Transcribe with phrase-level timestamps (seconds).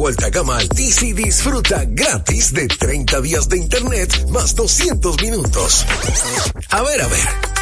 [0.00, 5.84] Prepago alta gama Altis y disfruta gratis de 30 días de internet más 200 minutos.
[6.70, 7.49] A ver, a ver.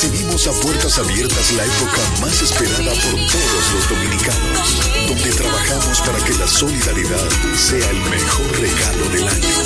[0.00, 6.24] Recibimos a puertas abiertas la época más esperada por todos los dominicanos, donde trabajamos para
[6.24, 9.56] que la solidaridad sea el mejor regalo del año.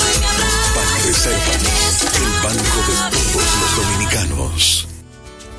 [0.74, 4.88] Banreservas, el banco de todos los dominicanos.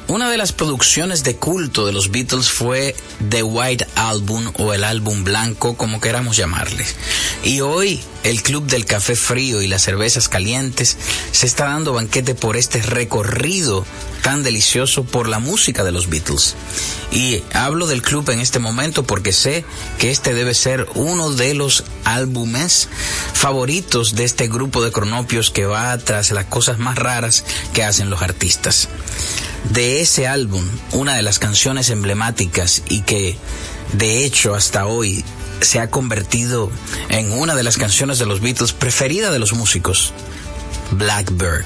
[0.08, 2.96] Una de las producciones de culto de los Beatles fue
[3.30, 6.84] The White Album o el álbum blanco, como queramos llamarle.
[7.44, 10.98] Y hoy el Club del Café Frío y las Cervezas Calientes
[11.32, 13.86] se está dando banquete por este recorrido
[14.24, 16.56] tan delicioso por la música de los Beatles.
[17.12, 19.64] Y hablo del club en este momento porque sé
[20.00, 22.90] que este debe ser uno de los álbumes
[23.34, 28.10] favoritos de este grupo de cronopios que va tras las cosas más raras que hacen
[28.10, 28.90] los artistas
[29.70, 33.38] de ese álbum, una de las canciones emblemáticas y que
[33.94, 35.24] de hecho hasta hoy
[35.62, 36.72] se ha convertido
[37.10, 40.14] en una de las canciones de los Beatles preferida de los músicos,
[40.92, 41.66] Blackbird.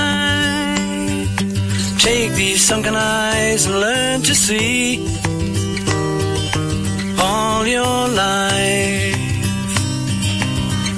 [2.01, 5.05] Take these sunken eyes and learn to see
[7.19, 9.17] all your life.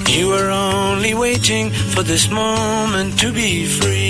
[0.07, 4.02] You were only waiting for this moment to be free.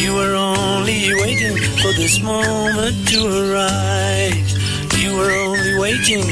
[0.00, 4.54] You only waiting for this moment to arise.
[4.96, 6.22] You only waiting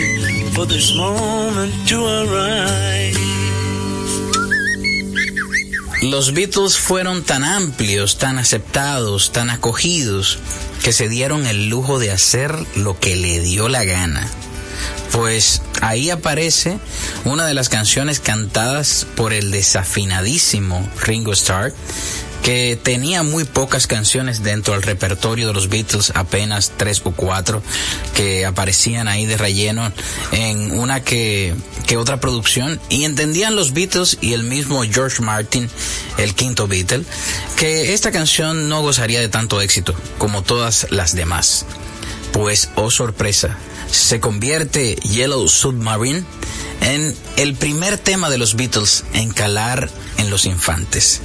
[0.52, 3.16] for this moment to arise.
[6.02, 10.38] Los Beatles fueron tan amplios, tan aceptados, tan acogidos,
[10.84, 14.28] que se dieron el lujo de hacer lo que le dio la gana.
[15.10, 16.78] Pues ahí aparece
[17.24, 21.72] una de las canciones cantadas por el desafinadísimo Ringo Starr,
[22.46, 27.60] que tenía muy pocas canciones dentro del repertorio de los Beatles, apenas tres o cuatro
[28.14, 29.90] que aparecían ahí de relleno
[30.30, 31.56] en una que,
[31.88, 35.68] que otra producción y entendían los Beatles y el mismo George Martin,
[36.18, 37.02] el quinto Beatle,
[37.56, 41.66] que esta canción no gozaría de tanto éxito como todas las demás.
[42.32, 43.58] Pues, oh sorpresa,
[43.90, 46.24] se convierte Yellow Submarine
[46.80, 51.20] en el primer tema de los Beatles en calar en los infantes.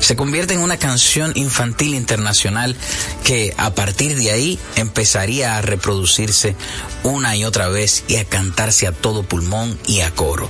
[0.00, 2.76] Se convierte en una canción infantil internacional
[3.24, 6.56] que a partir de ahí empezaría a reproducirse
[7.02, 10.48] una y otra vez y a cantarse a todo pulmón y a coro.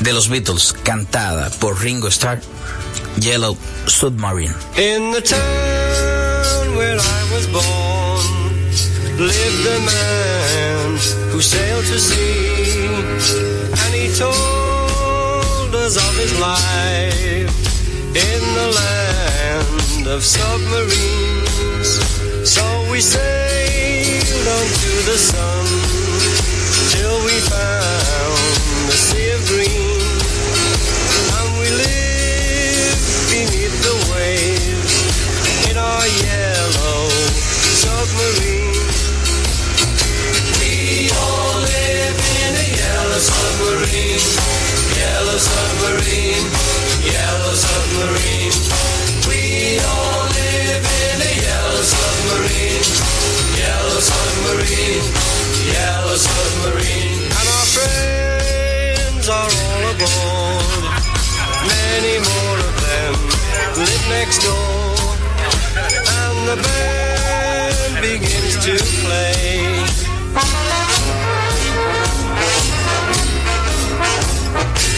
[0.00, 2.40] De los Beatles, cantada por Ringo Starr,
[3.20, 3.56] Yellow
[3.86, 4.54] Submarine.
[4.76, 8.38] In the town where I was born
[9.18, 10.96] lived a man
[11.32, 12.57] who sailed to sea,
[13.18, 17.50] and he told us of his life
[18.14, 21.90] in the land of submarines.
[22.48, 24.66] So we sailed on
[25.10, 25.66] the sun
[26.94, 28.38] till we found
[28.86, 30.14] the sea of green,
[31.38, 33.02] and we lived
[33.34, 34.94] beneath the waves
[35.68, 37.08] in our yellow
[37.82, 38.57] submarine.
[43.18, 44.22] Yellow submarine,
[44.94, 46.46] yellow submarine,
[47.02, 48.54] yellow submarine.
[49.26, 52.86] We all live in a yellow submarine,
[53.58, 55.06] yellow submarine,
[55.66, 57.26] yellow submarine.
[57.26, 60.84] And our friends are all aboard.
[61.66, 63.14] Many more of them
[63.82, 64.94] live next door.
[66.22, 69.77] And the band begins to play.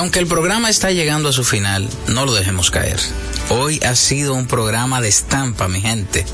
[0.03, 2.99] aunque el programa está llegando a su final, no lo dejemos caer.
[3.51, 6.27] Hoy ha sido un programa de estampa, mi gente.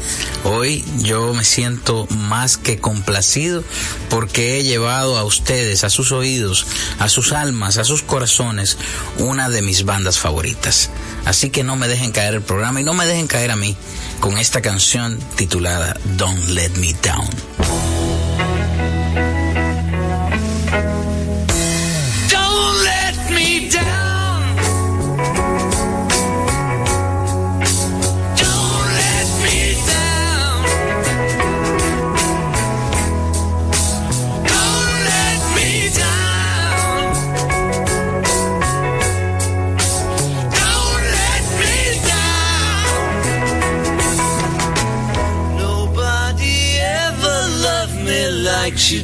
[0.45, 3.63] Hoy yo me siento más que complacido
[4.09, 6.67] porque he llevado a ustedes, a sus oídos,
[6.99, 8.79] a sus almas, a sus corazones,
[9.19, 10.89] una de mis bandas favoritas.
[11.27, 13.77] Así que no me dejen caer el programa y no me dejen caer a mí
[14.21, 17.68] con esta canción titulada Don't Let Me Down.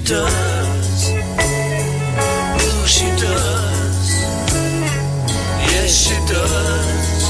[0.04, 1.12] Does.
[2.60, 4.10] Oh, she does.
[5.72, 7.22] Yes, she does.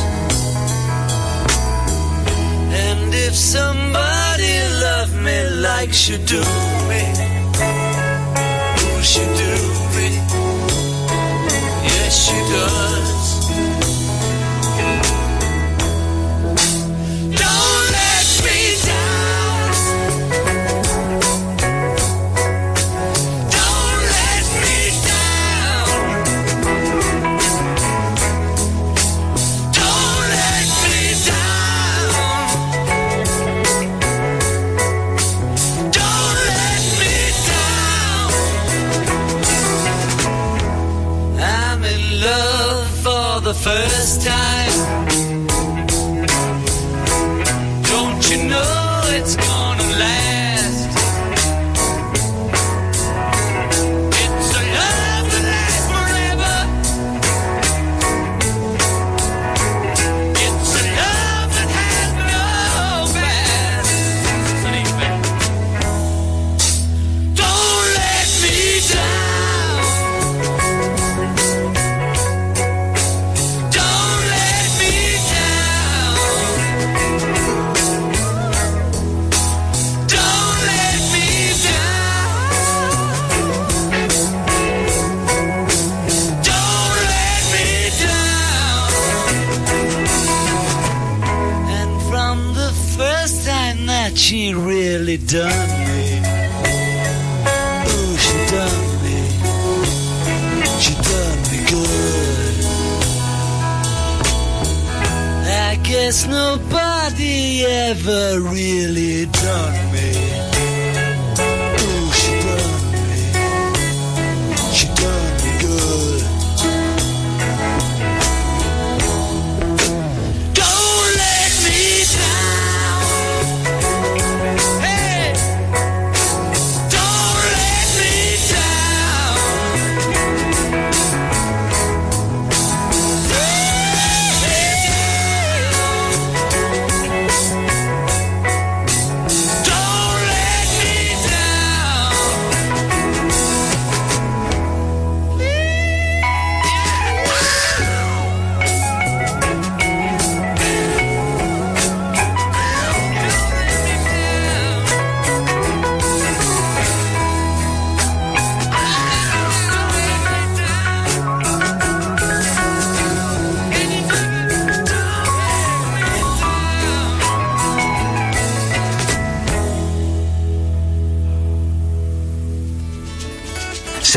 [2.74, 6.42] And if somebody loved me like she do
[6.88, 7.33] me,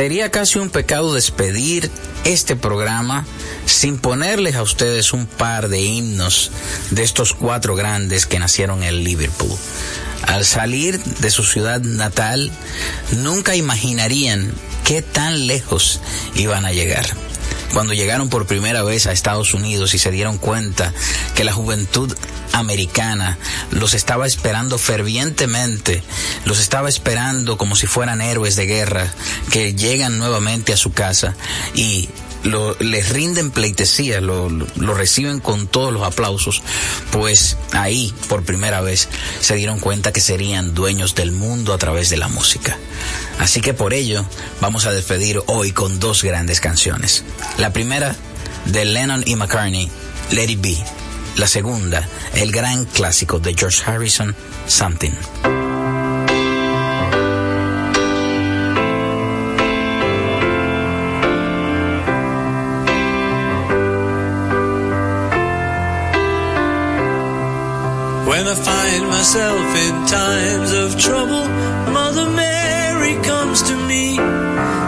[0.08, 1.92] Sería casi un pecado despedir
[2.24, 3.26] este programa
[3.66, 6.50] sin ponerles a ustedes un par de himnos
[6.92, 9.52] de estos cuatro grandes que nacieron en Liverpool.
[10.22, 12.54] Al salir de su ciudad natal,
[13.18, 14.54] nunca imaginarían
[14.86, 16.00] qué tan lejos
[16.36, 17.06] iban a llegar.
[17.74, 20.94] Cuando llegaron por primera vez a Estados Unidos y se dieron cuenta
[21.36, 22.16] que la juventud
[22.54, 23.38] americana
[23.72, 26.04] los estaba esperando fervientemente,
[26.46, 29.14] los estaba esperando como si fueran héroes de guerra
[29.52, 31.36] que llegan nuevamente a su casa
[31.76, 32.10] y
[32.80, 36.62] les rinden pleitesía, lo, lo, lo reciben con todos los aplausos,
[37.12, 39.10] pues ahí por primera vez
[39.42, 42.78] se dieron cuenta que serían dueños del mundo a través de la música.
[43.39, 44.25] Así que por ello
[44.62, 47.24] vamos a despedir hoy con dos grandes canciones.
[47.58, 48.15] La primera
[48.65, 49.89] de Lennon y McCartney,
[50.32, 50.77] Let It Be.
[51.38, 54.36] La segunda, el gran clásico de George Harrison,
[54.67, 55.12] Something.
[68.25, 71.48] When I find myself in times of trouble,
[71.94, 72.29] Mother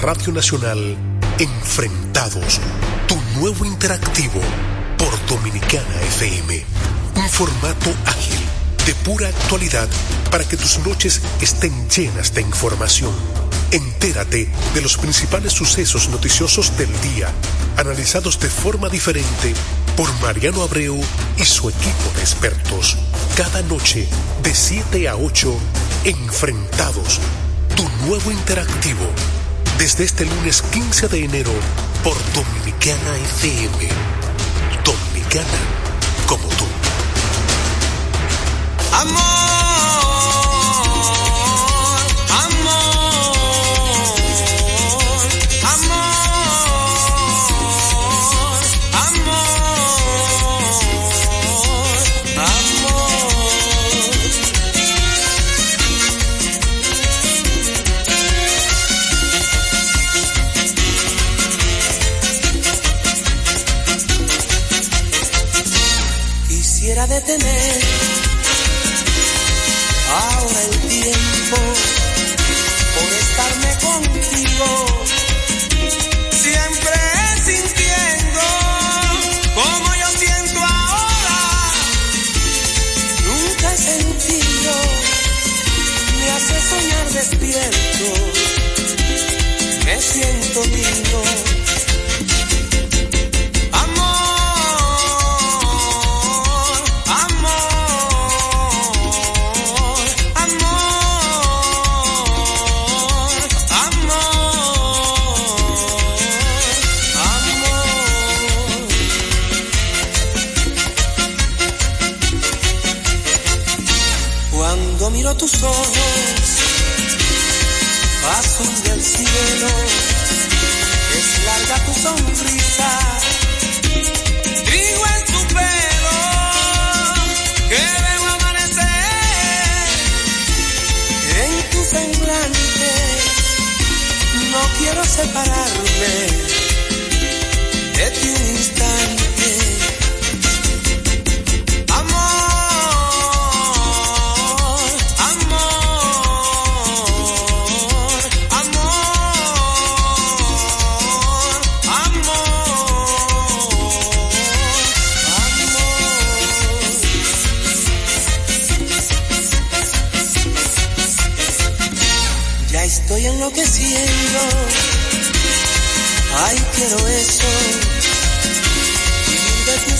[0.00, 0.96] Radio Nacional
[1.38, 2.58] Enfrentados,
[3.06, 4.40] tu nuevo interactivo
[4.96, 6.64] por Dominicana FM.
[7.16, 8.38] Un formato ágil,
[8.86, 9.88] de pura actualidad,
[10.30, 13.12] para que tus noches estén llenas de información.
[13.72, 17.28] Entérate de los principales sucesos noticiosos del día,
[17.76, 19.52] analizados de forma diferente
[19.98, 20.98] por Mariano Abreu
[21.36, 22.96] y su equipo de expertos.
[23.36, 24.08] Cada noche,
[24.42, 25.54] de 7 a 8,
[26.04, 27.20] enfrentados.
[27.76, 29.06] Tu nuevo interactivo
[29.80, 31.50] desde este lunes 15 de enero
[32.04, 33.88] por Dominicana FM.
[34.84, 35.58] Dominicana
[36.26, 36.66] como tú.
[38.92, 39.39] Amor.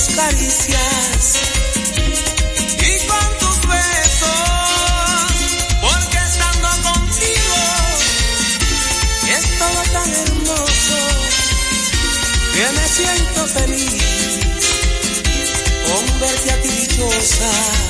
[0.00, 1.40] Tus caricias
[2.78, 4.30] y con tus besos.
[5.82, 7.56] Porque estando contigo
[9.28, 10.98] es todo tan hermoso
[12.54, 14.38] que me siento feliz
[15.86, 17.89] con verte a ti dichosa.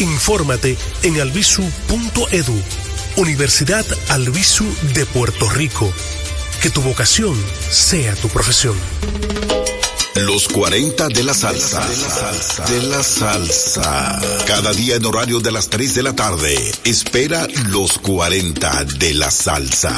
[0.00, 2.62] Infórmate en albisu.edu
[3.16, 5.92] Universidad Albizu de Puerto Rico.
[6.62, 7.36] Que tu vocación
[7.68, 8.74] sea tu profesión.
[10.16, 11.86] Los 40 de la salsa.
[12.68, 14.20] De la salsa.
[14.46, 16.72] Cada día en horario de las 3 de la tarde.
[16.84, 19.94] Espera los 40 de la salsa.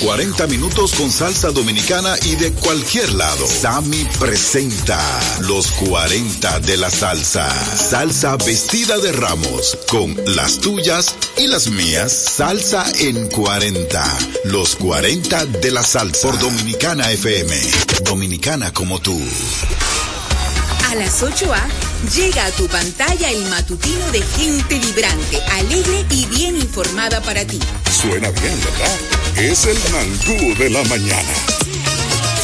[0.00, 3.46] 40 minutos con salsa dominicana y de cualquier lado.
[3.46, 5.00] Sammy presenta
[5.42, 7.48] los 40 de la salsa.
[7.76, 12.12] Salsa vestida de ramos con las tuyas y las mías.
[12.12, 14.18] Salsa en 40.
[14.46, 17.54] Los 40 de la salsa por Dominicana FM.
[18.04, 19.11] Dominicana como tú.
[20.90, 21.60] A las 8A
[22.14, 27.58] llega a tu pantalla el matutino de gente vibrante, alegre y bien informada para ti.
[27.90, 28.98] Suena bien, ¿verdad?
[29.36, 31.32] Es el mangú de la mañana.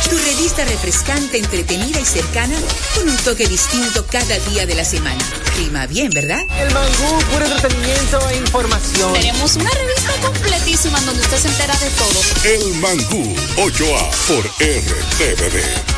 [0.08, 2.56] Tu revista refrescante, entretenida y cercana,
[2.94, 5.22] con un toque distinto cada día de la semana.
[5.58, 6.40] Rima bien, ¿verdad?
[6.58, 9.12] El mangú, puro entretenimiento e información.
[9.12, 12.22] Tenemos una revista completísima donde usted se entera de todo.
[12.44, 15.97] El mangú, 8A por RTVD.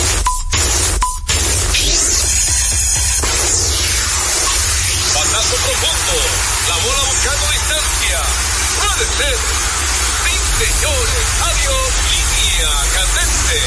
[10.81, 11.25] Señores.
[11.45, 13.57] Adiós, línea candente.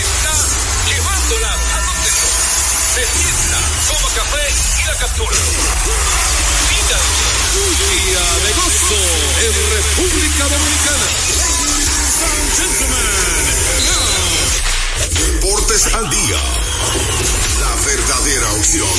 [0.00, 0.34] Está
[0.88, 2.28] llevándola a donde no.
[2.94, 4.46] Se sienta, toma café
[4.80, 5.36] y la captura.
[6.70, 6.98] Vida,
[7.92, 9.02] día de gozo
[9.44, 11.06] en República Dominicana.
[11.36, 13.44] Ladies and gentlemen,
[15.20, 16.40] Deportes al día.
[17.60, 18.98] La verdadera opción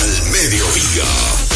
[0.00, 1.55] al mediodía.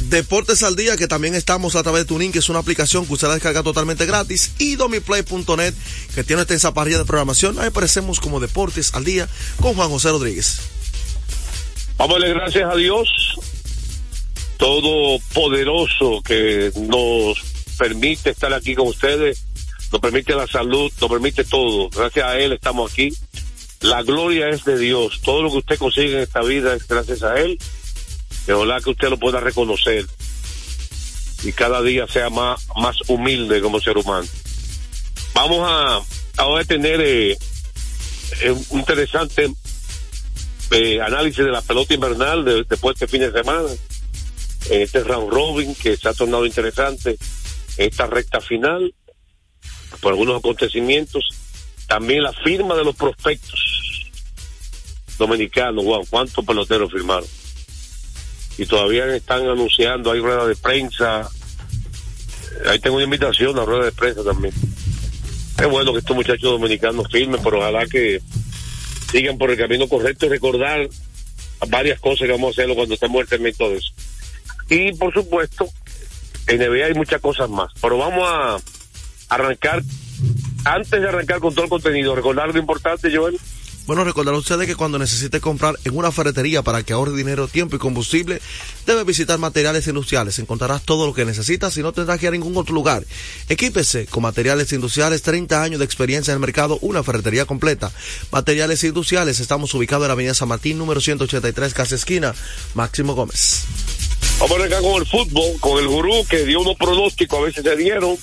[0.10, 3.13] Deportes al Día, que también estamos a través de Tuning, que es una aplicación que
[3.13, 5.74] usted la descarga totalmente gratis, y domiplay.net,
[6.15, 7.60] que tiene esta parrilla de programación.
[7.60, 9.28] Ahí aparecemos como Deportes al Día
[9.60, 10.60] con Juan José Rodríguez.
[11.98, 13.08] Vamos a darle gracias a Dios,
[14.58, 17.51] todopoderoso, que nos
[17.82, 19.44] permite estar aquí con ustedes,
[19.91, 21.89] nos permite la salud, nos permite todo.
[21.89, 23.10] Gracias a Él estamos aquí.
[23.80, 25.20] La gloria es de Dios.
[25.24, 27.58] Todo lo que usted consigue en esta vida es gracias a Él.
[28.46, 30.06] De ojalá que usted lo pueda reconocer
[31.44, 34.28] y cada día sea más, más humilde como ser humano.
[35.34, 36.02] Vamos a
[36.38, 37.38] a tener eh,
[38.41, 39.52] eh, un interesante
[40.72, 43.70] eh, análisis de la pelota invernal de- después de este fin de semana.
[44.70, 47.17] En este round robin que se ha tornado interesante
[47.78, 48.94] esta recta final
[50.02, 51.24] por algunos acontecimientos.
[51.88, 54.12] También la firma de los prospectos
[55.18, 55.84] dominicanos.
[55.84, 57.28] Wow, ¿cuántos peloteros firmaron?
[58.58, 61.30] Y todavía están anunciando, hay rueda de prensa.
[62.68, 64.54] Ahí tengo una invitación a rueda de prensa también.
[65.58, 68.20] Es bueno que estos muchachos dominicanos firmen, pero ojalá que
[69.12, 70.90] sigan por el camino correcto y recordar
[71.68, 73.94] varias cosas que vamos a hacerlo cuando estemos en el de eso.
[74.70, 75.70] Y por supuesto,
[76.58, 78.58] NBA hay muchas cosas más, pero vamos a
[79.30, 79.82] arrancar,
[80.66, 83.40] antes de arrancar con todo el contenido, recordar lo importante, Joel.
[83.88, 87.76] Bueno, recordar ustedes que cuando necesite comprar en una ferretería para que ahorre dinero, tiempo
[87.76, 88.40] y combustible,
[88.86, 90.38] debe visitar materiales industriales.
[90.38, 93.04] Encontrarás todo lo que necesitas y no tendrás que ir a ningún otro lugar.
[93.50, 97.92] Equípese con materiales industriales, 30 años de experiencia en el mercado, una ferretería completa.
[98.32, 102.36] Materiales industriales, estamos ubicados en la avenida San Martín, número 183, casa esquina,
[102.76, 103.16] Máximo
[104.40, 107.64] Vamos a arrancar con el fútbol, con el gurú que dio unos pronósticos, a veces
[107.64, 108.18] se dieron.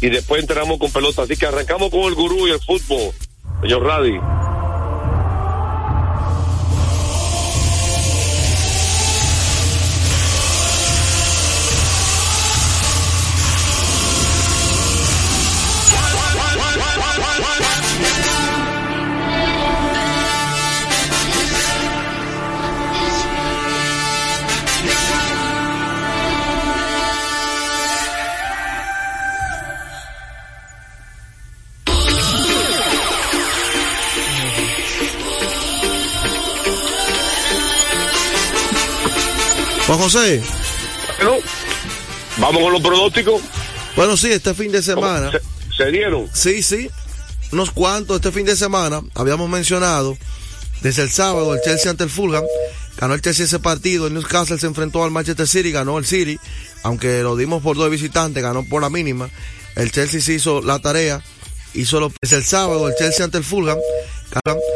[0.00, 1.22] y después entramos con pelota.
[1.22, 3.12] Así que arrancamos con el gurú y el fútbol.
[3.62, 4.18] Señor Radi.
[39.86, 40.42] Juan José.
[41.18, 41.36] Bueno,
[42.38, 43.40] vamos con los pronósticos.
[43.94, 45.30] Bueno, sí, este fin de semana.
[45.30, 45.40] ¿Se,
[45.76, 46.28] se dieron?
[46.32, 46.90] Sí, sí.
[47.52, 49.00] Unos cuantos este fin de semana.
[49.14, 50.18] Habíamos mencionado
[50.82, 52.44] desde el sábado el Chelsea ante el Fulham.
[52.98, 54.08] Ganó el Chelsea ese partido.
[54.08, 55.70] El Newcastle se enfrentó al Manchester City.
[55.70, 56.38] Ganó el City.
[56.82, 58.42] Aunque lo dimos por dos visitantes.
[58.42, 59.30] Ganó por la mínima.
[59.76, 61.22] El Chelsea se hizo la tarea.
[61.74, 63.78] Hizo lo, desde el sábado el Chelsea ante el Fulham.
[64.44, 64.60] Ganó